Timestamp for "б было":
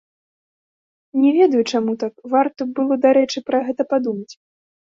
2.71-2.93